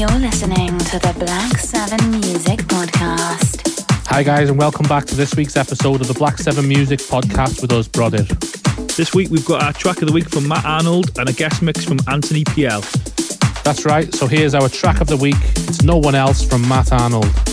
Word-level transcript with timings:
You're 0.00 0.08
listening 0.12 0.78
to 0.78 0.98
the 0.98 1.14
Black 1.18 1.58
7 1.58 2.10
Music 2.10 2.60
Podcast. 2.60 3.84
Hi, 4.06 4.22
guys, 4.22 4.48
and 4.48 4.58
welcome 4.58 4.88
back 4.88 5.04
to 5.04 5.14
this 5.14 5.34
week's 5.34 5.58
episode 5.58 6.00
of 6.00 6.08
the 6.08 6.14
Black 6.14 6.38
7 6.38 6.66
Music 6.66 7.00
Podcast 7.00 7.60
with 7.60 7.70
us, 7.70 7.86
Brodir. 7.86 8.26
This 8.96 9.14
week 9.14 9.28
we've 9.28 9.44
got 9.44 9.62
our 9.62 9.74
track 9.74 10.00
of 10.00 10.08
the 10.08 10.14
week 10.14 10.30
from 10.30 10.48
Matt 10.48 10.64
Arnold 10.64 11.18
and 11.18 11.28
a 11.28 11.34
guest 11.34 11.60
mix 11.60 11.84
from 11.84 11.98
Anthony 12.08 12.44
PL. 12.44 12.80
That's 13.62 13.84
right, 13.84 14.10
so 14.14 14.26
here's 14.26 14.54
our 14.54 14.70
track 14.70 15.02
of 15.02 15.06
the 15.06 15.18
week. 15.18 15.36
It's 15.68 15.82
No 15.82 15.98
One 15.98 16.14
Else 16.14 16.42
from 16.42 16.66
Matt 16.66 16.92
Arnold. 16.92 17.49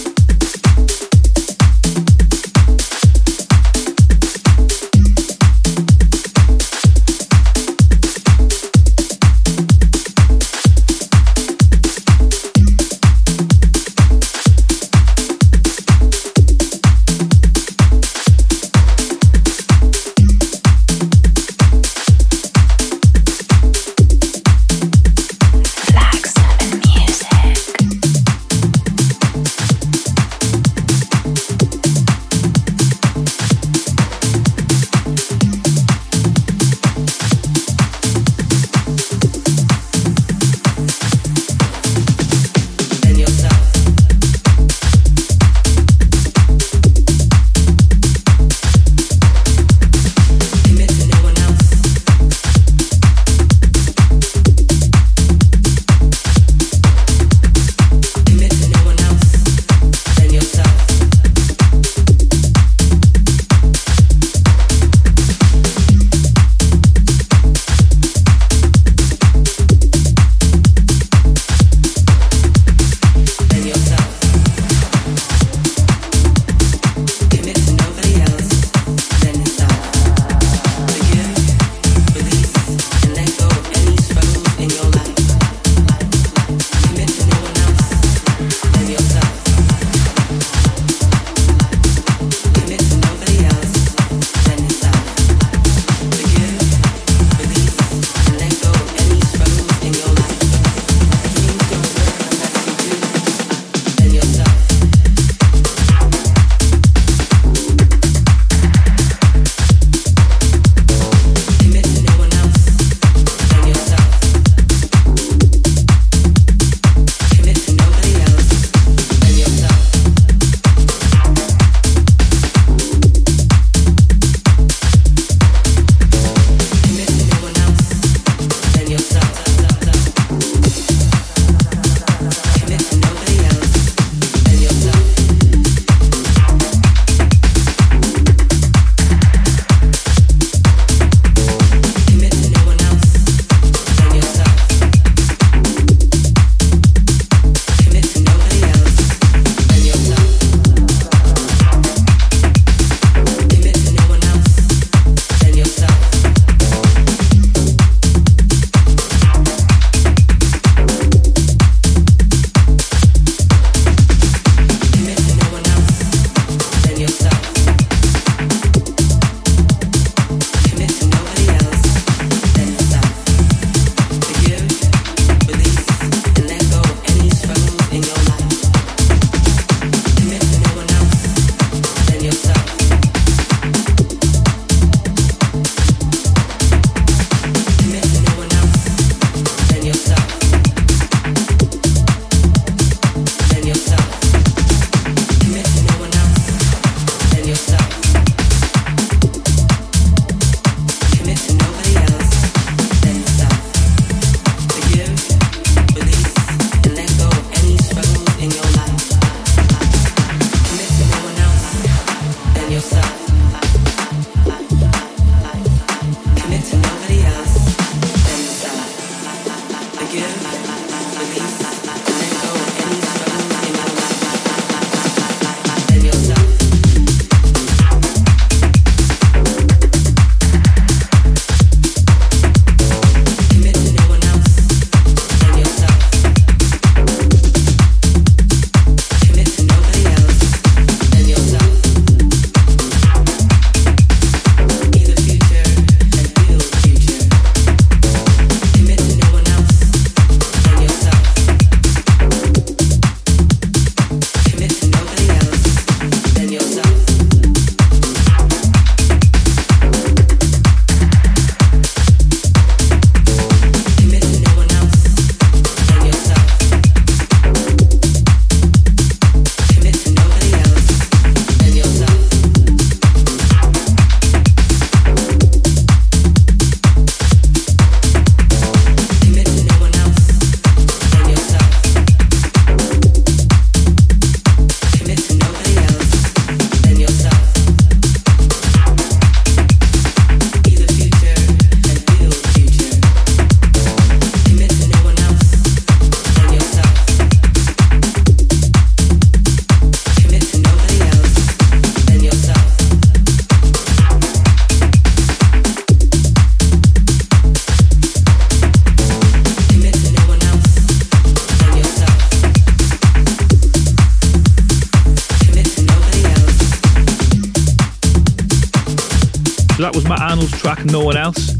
No 320.97 321.03
One 321.03 321.17
Else. 321.17 321.53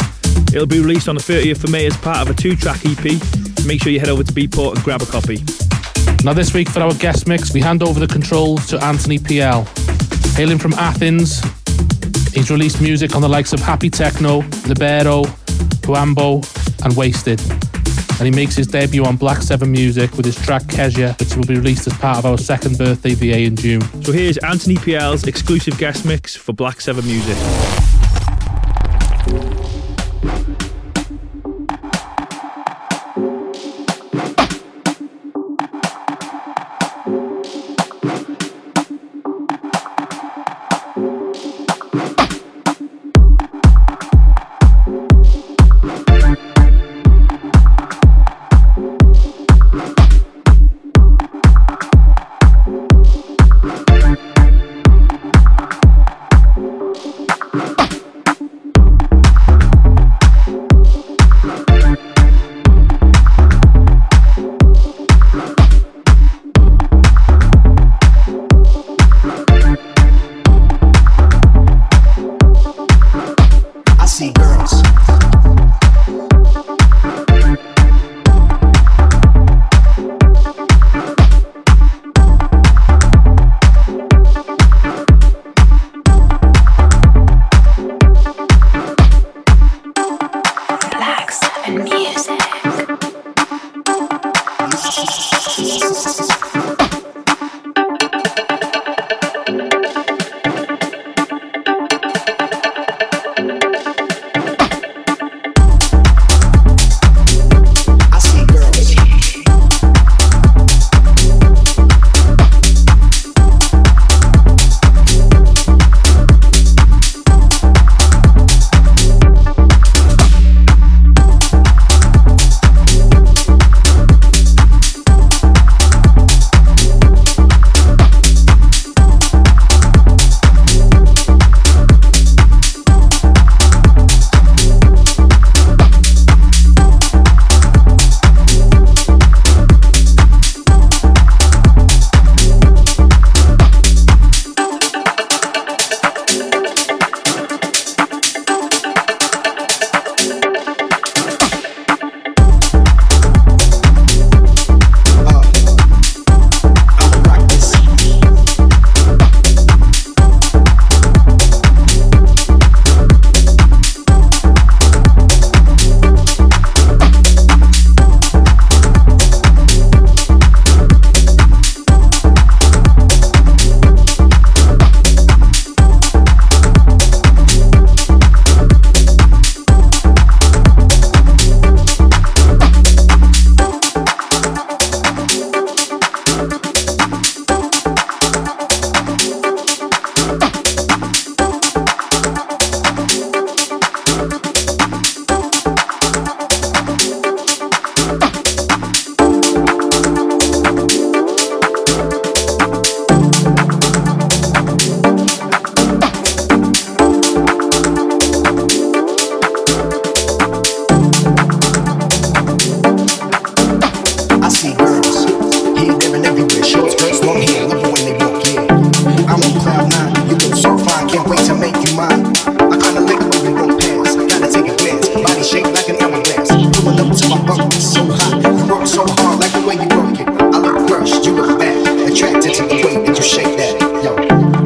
It'll 0.51 0.65
be 0.65 0.79
released 0.79 1.07
on 1.07 1.13
the 1.13 1.21
30th 1.21 1.63
of 1.63 1.69
May 1.69 1.85
as 1.85 1.95
part 1.97 2.27
of 2.27 2.29
a 2.29 2.33
two 2.33 2.55
track 2.55 2.79
EP. 2.83 3.03
Make 3.67 3.83
sure 3.83 3.91
you 3.91 3.99
head 3.99 4.09
over 4.09 4.23
to 4.23 4.33
Beatport 4.33 4.75
and 4.75 4.83
grab 4.83 5.03
a 5.03 5.05
copy. 5.05 5.43
Now, 6.23 6.33
this 6.33 6.55
week 6.55 6.67
for 6.67 6.81
our 6.81 6.93
guest 6.95 7.27
mix, 7.27 7.53
we 7.53 7.61
hand 7.61 7.83
over 7.83 7.99
the 7.99 8.07
controls 8.07 8.65
to 8.67 8.83
Anthony 8.83 9.19
PL. 9.19 9.65
Hailing 10.33 10.57
from 10.57 10.73
Athens, 10.73 11.39
he's 12.33 12.49
released 12.49 12.81
music 12.81 13.15
on 13.15 13.21
the 13.21 13.29
likes 13.29 13.53
of 13.53 13.59
Happy 13.59 13.91
Techno, 13.91 14.39
Libero, 14.65 15.21
Huambo, 15.85 16.41
and 16.83 16.95
Wasted. 16.95 17.39
And 18.19 18.25
he 18.25 18.31
makes 18.31 18.55
his 18.55 18.65
debut 18.65 19.05
on 19.05 19.17
Black 19.17 19.43
7 19.43 19.69
Music 19.71 20.17
with 20.17 20.25
his 20.25 20.35
track 20.35 20.67
Kezia, 20.67 21.15
which 21.19 21.35
will 21.35 21.45
be 21.45 21.53
released 21.53 21.85
as 21.85 21.93
part 21.93 22.17
of 22.17 22.25
our 22.25 22.39
second 22.39 22.79
birthday 22.79 23.13
VA 23.13 23.41
in 23.41 23.55
June. 23.55 23.81
So 24.03 24.11
here's 24.13 24.37
Anthony 24.39 24.77
PL's 24.77 25.27
exclusive 25.27 25.77
guest 25.77 26.05
mix 26.05 26.35
for 26.35 26.53
Black 26.53 26.81
7 26.81 27.05
Music. 27.05 27.86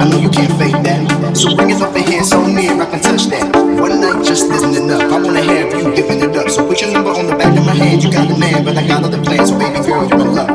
I 0.02 0.10
know 0.10 0.18
you 0.18 0.32
can't 0.32 0.52
fake 0.58 0.82
that. 0.82 1.38
So 1.38 1.56
bring 1.56 1.70
it 1.70 1.80
up 1.80 1.96
in 1.96 2.04
here 2.04 2.24
so 2.24 2.44
near 2.44 2.74
I 2.74 2.86
can 2.90 3.02
touch 3.02 3.28
that. 3.28 3.56
One 3.80 4.02
night 4.02 4.26
just 4.26 4.50
isn't 4.50 4.76
enough. 4.76 5.04
I 5.14 5.22
wanna 5.22 5.44
have 5.44 5.74
you 5.78 5.94
giving 5.96 6.22
it 6.22 6.36
up. 6.36 6.50
So 6.50 6.66
put 6.68 6.82
your 6.82 6.92
number 6.92 7.12
on 7.12 7.28
the 7.28 7.36
back 7.36 7.56
of 7.56 7.64
my 7.64 7.76
hand. 7.76 8.04
You 8.04 8.12
got 8.12 8.28
the 8.28 8.36
man, 8.36 8.66
but 8.66 8.76
I 8.76 8.88
got 8.88 9.04
other 9.04 9.22
plans. 9.22 9.50
So 9.50 9.60
baby 9.60 9.78
girl, 9.86 10.10
you're 10.10 10.22
in 10.22 10.34
love. 10.34 10.51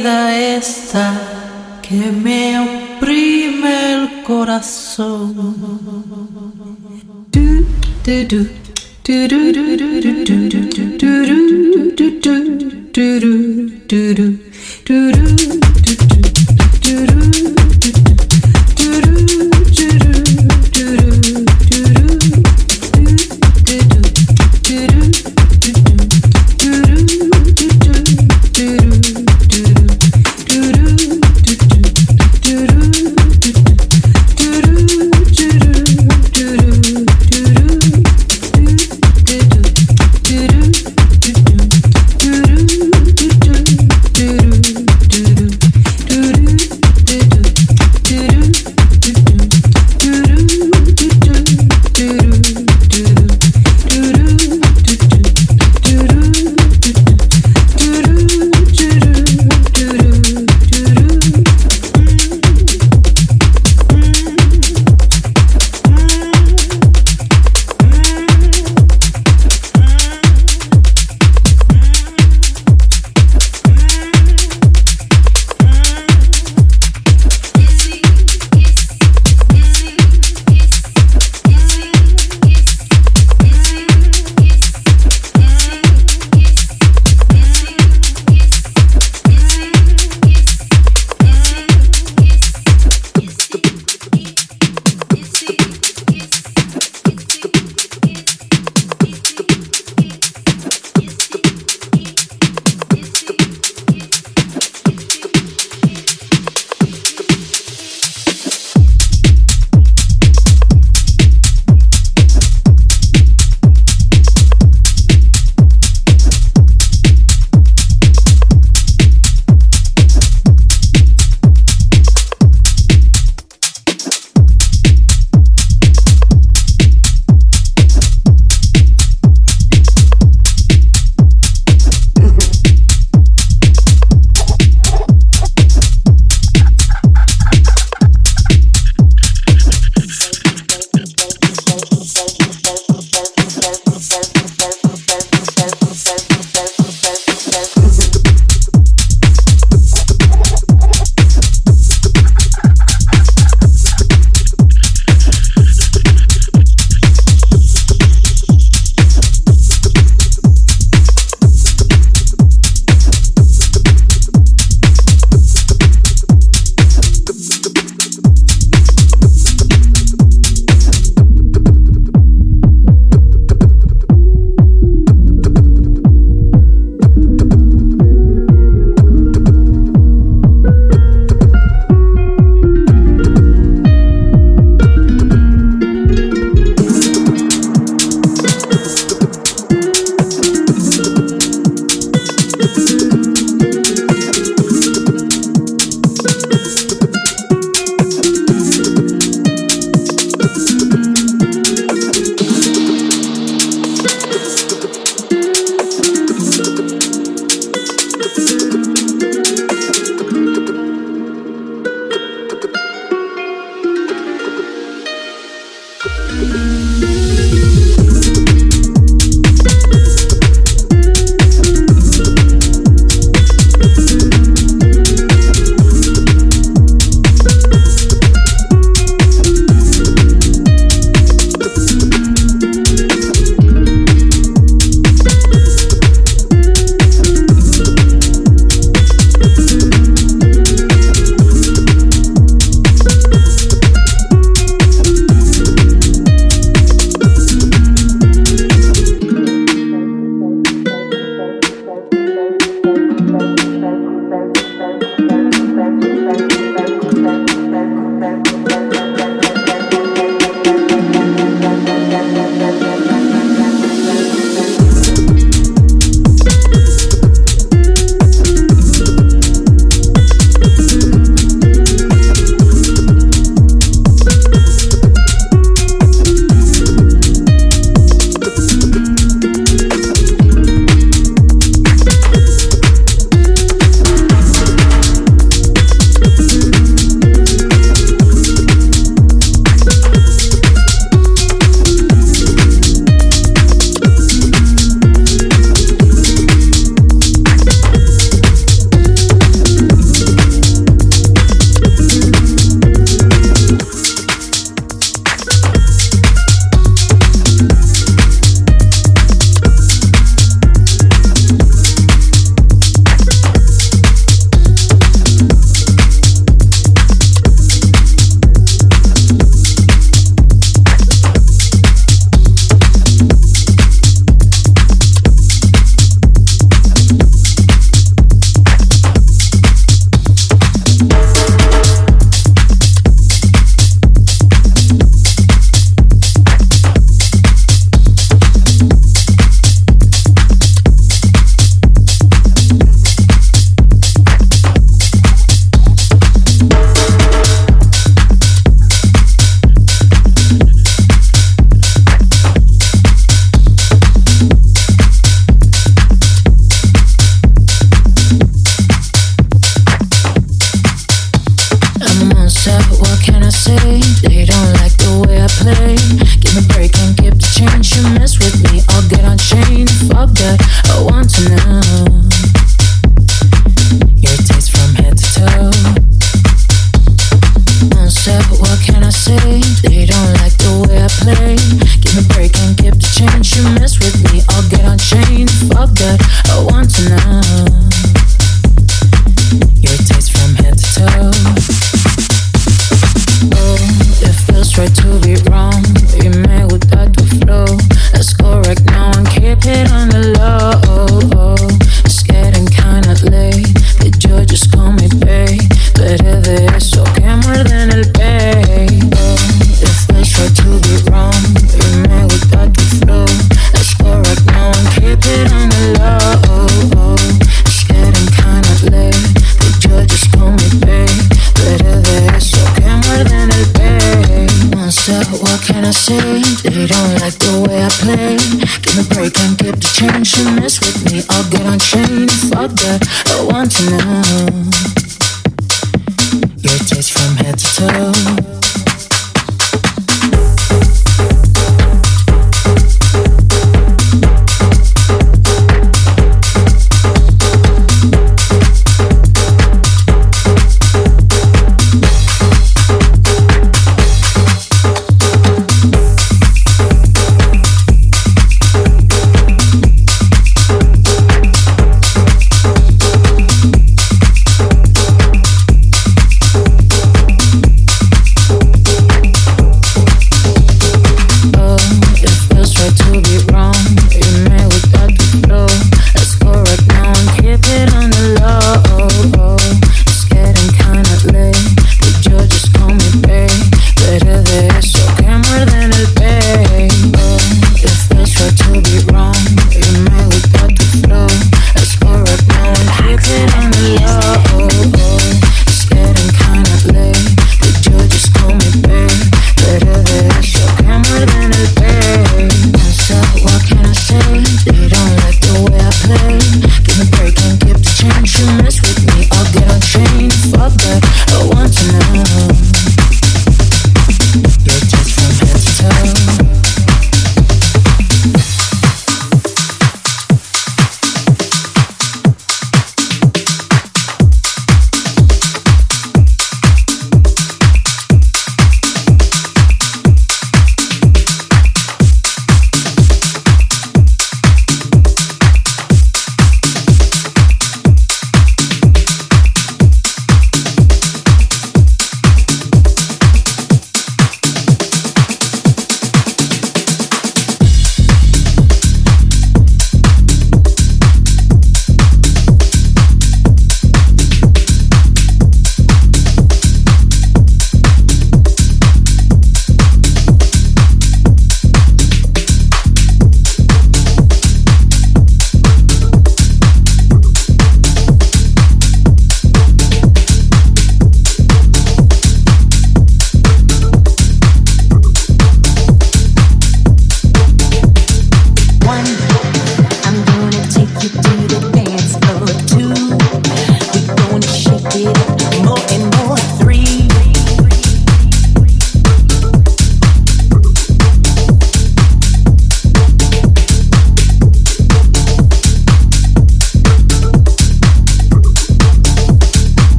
vida 0.00 0.34
esta 0.34 1.12
que 1.82 2.10
me 2.10 2.58
oprime 2.58 3.92
el 3.92 4.22
corazón. 4.22 5.34
Do 7.30 7.64
do 8.04 8.24
do 8.24 8.48
do 9.04 9.28
do 9.28 9.52
do 9.52 9.76
do 9.76 10.00
do 10.00 10.24
do 10.24 10.60
do 10.60 10.86
do 10.86 12.00
do 12.00 12.20
do 13.88 14.10
do 14.14 14.14
do 14.14 15.30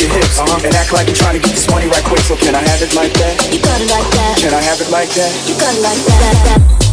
your 0.00 0.10
hips 0.10 0.38
uh-huh. 0.38 0.60
and 0.64 0.74
act 0.74 0.92
like 0.92 1.06
you're 1.06 1.16
trying 1.16 1.36
to 1.36 1.42
get 1.44 1.52
this 1.52 1.68
money 1.70 1.86
right 1.86 2.04
quick. 2.04 2.20
So 2.20 2.36
can 2.36 2.54
I 2.54 2.62
have 2.64 2.80
it 2.80 2.94
like 2.94 3.12
that? 3.14 3.36
You 3.52 3.60
got 3.60 3.80
it 3.80 3.90
like 3.90 4.08
that. 4.16 4.38
Can 4.38 4.54
I 4.54 4.60
have 4.60 4.80
it 4.80 4.90
like 4.90 5.10
that? 5.10 5.30
You 5.48 5.54
got 5.60 5.74
it 5.76 5.82
like 5.82 6.00
that. 6.06 6.89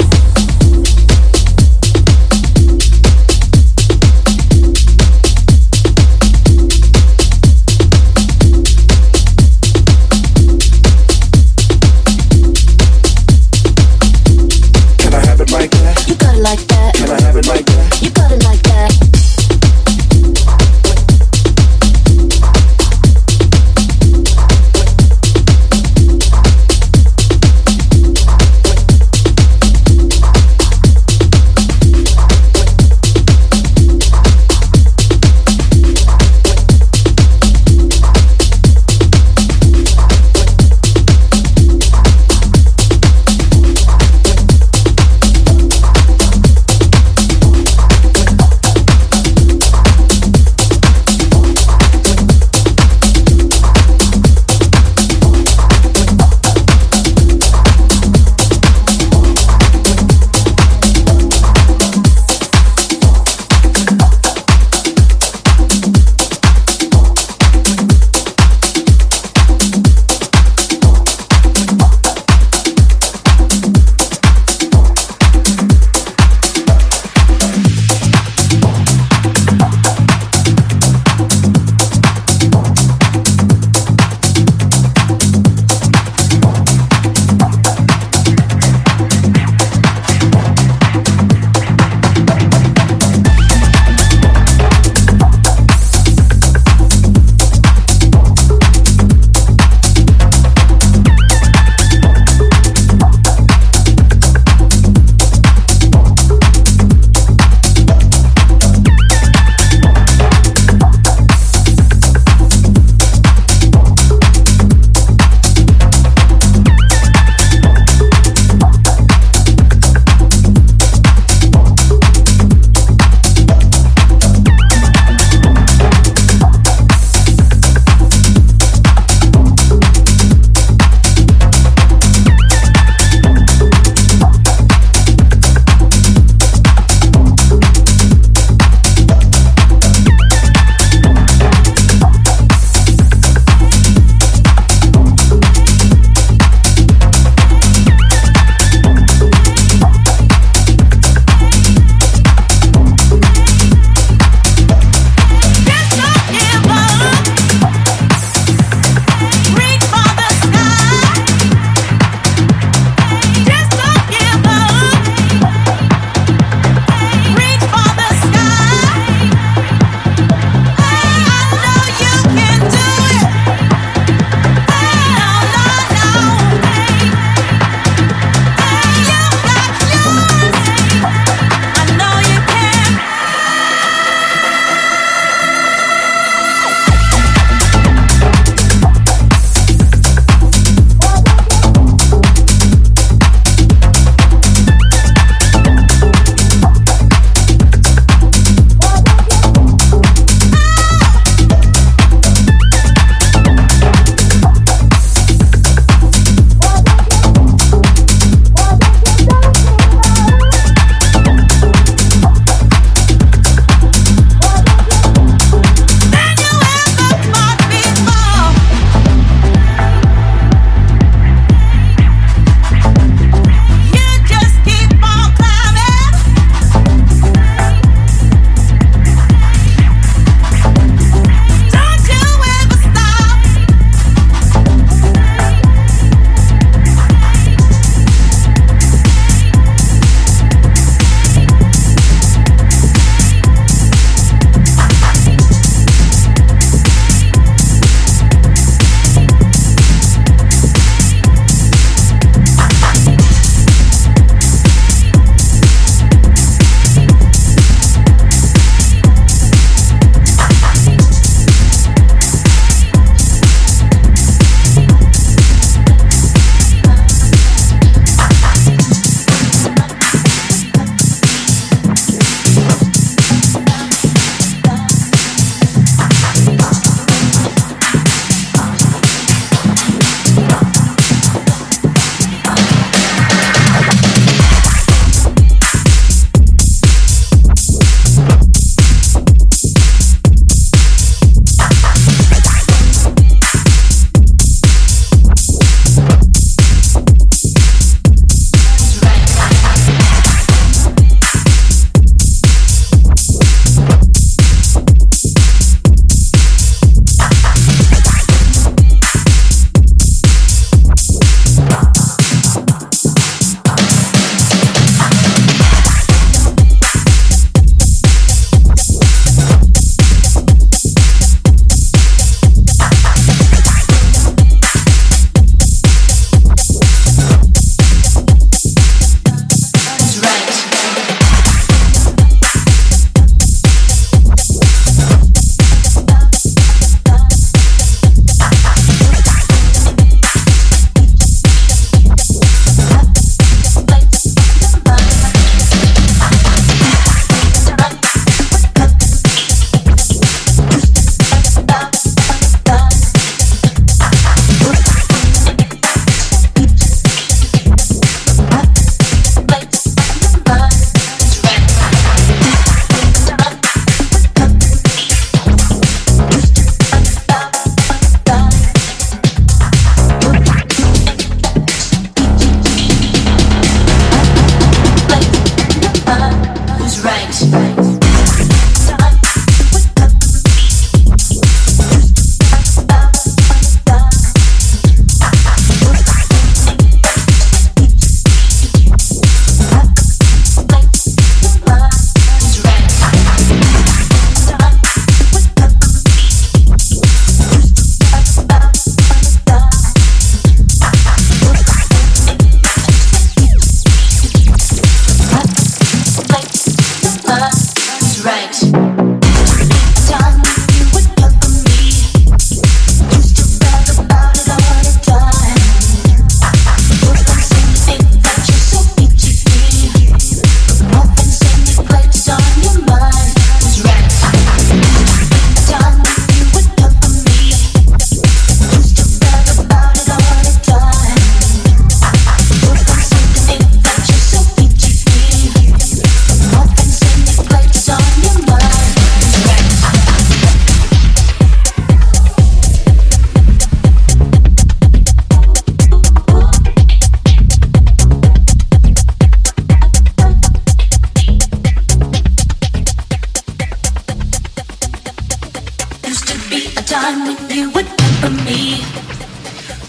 time 456.87 457.25
when 457.25 457.49
you 457.49 457.69
would 457.71 457.85
temper 457.85 458.29
me. 458.47 458.79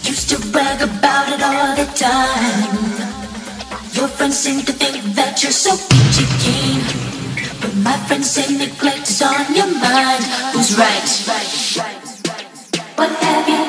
Used 0.03 0.29
to 0.31 0.37
brag 0.51 0.81
about 0.81 1.29
it 1.29 1.41
all 1.41 1.73
the 1.79 1.87
time. 1.95 2.75
Your 3.93 4.09
friends 4.09 4.37
seem 4.37 4.59
to 4.65 4.73
think 4.73 5.15
that 5.15 5.41
you're 5.41 5.51
so 5.51 5.71
peachy 5.89 6.27
keen. 6.43 6.81
But 7.61 7.73
my 7.87 7.95
friends 8.07 8.29
say 8.31 8.51
neglect 8.53 9.07
is 9.07 9.21
on 9.21 9.55
your 9.55 9.71
mind. 9.79 10.23
Who's 10.51 10.77
right? 10.77 11.07
What 12.97 13.09
have 13.09 13.47
you? 13.47 13.68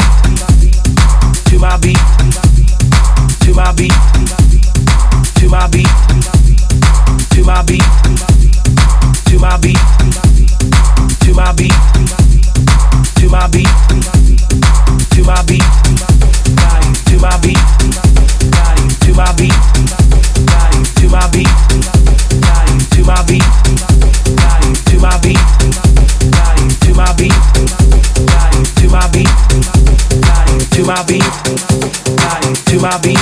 to 30.81 30.87
my 30.87 31.03
beat, 31.05 31.21
I 31.21 32.41
to 32.65 32.79
my 32.81 32.97
beat, 33.05 33.21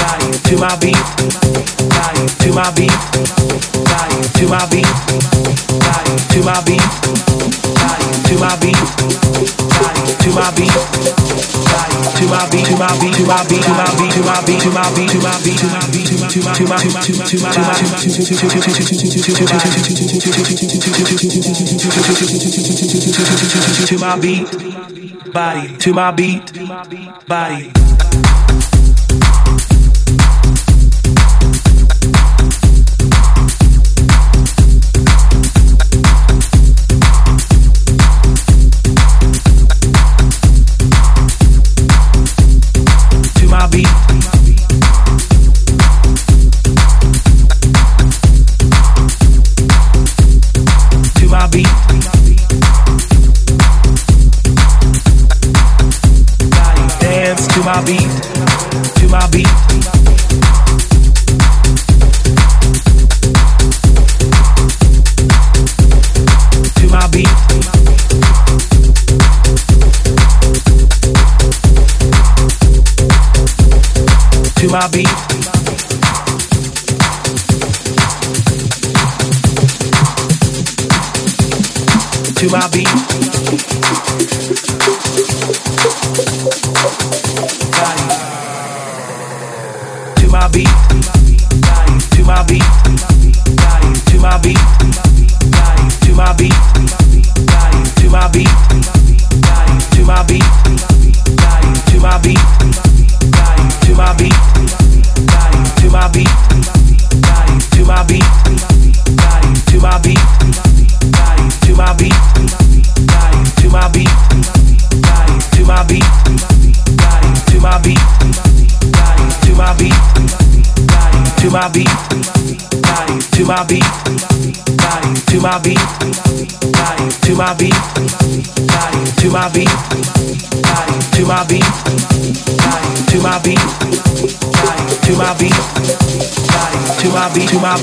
I 0.00 0.32
to 0.48 0.56
my 0.56 0.72
beat, 0.80 0.96
to 2.40 2.48
my 2.56 2.72
beat, 2.72 2.88
to 3.20 3.28
my 3.28 3.52
beat, 3.52 3.68
to 4.32 4.48
my 4.48 4.64
beat, 4.72 4.88
to 6.32 6.40
my 6.40 6.64
beat, 6.64 6.80
to 6.80 8.40
my 8.40 8.56
beat, 8.56 8.80
to 8.80 8.80
my 8.80 8.80
beat, 8.80 8.80
to 10.22 10.32
my 10.32 10.48
beat, 10.56 10.72
to 10.72 10.80
my 10.80 11.68
beat, 12.06 12.24
to 12.24 12.32
my 12.32 12.48
beat, 12.48 12.64
to 12.64 12.80
my 12.80 12.96
beat, 12.96 13.12
to 13.12 13.28
my 13.28 13.44
beat, 13.44 13.68
to 14.04 14.22
my 14.24 14.40
beat, 14.44 14.64
to 14.64 14.72
my 14.72 14.90
beat, 14.94 15.18
to 15.18 15.20
my 15.24 15.38
beat. 15.44 16.00
to 16.54 16.64
my 16.64 16.80
beat. 16.80 17.04
to 17.04 17.40
my 17.40 17.48
beat. 17.48 17.54
to 17.54 17.68
my 23.74 23.76
beat. 23.76 23.86
to 23.86 23.98
my 23.98 23.98
to 23.98 23.98
my 23.98 24.16
beat 24.18 25.03
body 25.34 25.76
to 25.78 25.92
my 25.92 26.12
beat. 26.12 26.52
Body 27.26 27.83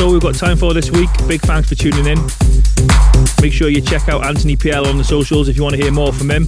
all 0.00 0.12
we've 0.12 0.22
got 0.22 0.34
time 0.34 0.56
for 0.56 0.72
this 0.72 0.90
week. 0.90 1.10
Big 1.26 1.40
thanks 1.40 1.68
for 1.68 1.74
tuning 1.74 2.06
in. 2.06 2.18
Make 3.42 3.52
sure 3.52 3.68
you 3.68 3.80
check 3.80 4.08
out 4.08 4.24
Anthony 4.24 4.56
PL 4.56 4.86
on 4.86 4.96
the 4.96 5.04
socials 5.04 5.48
if 5.48 5.56
you 5.56 5.62
want 5.62 5.76
to 5.76 5.82
hear 5.82 5.92
more 5.92 6.12
from 6.12 6.30
him. 6.30 6.44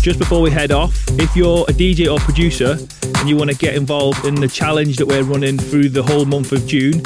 Just 0.00 0.18
before 0.18 0.40
we 0.40 0.50
head 0.50 0.72
off, 0.72 0.96
if 1.18 1.36
you're 1.36 1.64
a 1.68 1.72
DJ 1.72 2.10
or 2.10 2.18
producer 2.18 2.78
and 3.18 3.28
you 3.28 3.36
want 3.36 3.50
to 3.50 3.56
get 3.56 3.74
involved 3.74 4.24
in 4.24 4.34
the 4.34 4.48
challenge 4.48 4.96
that 4.96 5.06
we're 5.06 5.22
running 5.22 5.58
through 5.58 5.90
the 5.90 6.02
whole 6.02 6.24
month 6.24 6.52
of 6.52 6.66
June, 6.66 7.02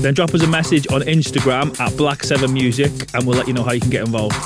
then 0.00 0.14
drop 0.14 0.32
us 0.34 0.42
a 0.42 0.46
message 0.46 0.86
on 0.92 1.02
Instagram 1.02 1.78
at 1.80 1.92
Black7Music 1.92 3.14
and 3.14 3.26
we'll 3.26 3.36
let 3.36 3.48
you 3.48 3.54
know 3.54 3.64
how 3.64 3.72
you 3.72 3.80
can 3.80 3.90
get 3.90 4.06
involved. 4.06 4.36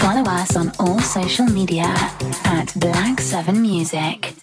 Follow 0.00 0.22
us 0.30 0.54
on 0.54 0.70
all 0.78 1.00
social 1.00 1.46
media 1.46 1.84
at 2.44 2.68
Black7Music. 2.76 4.34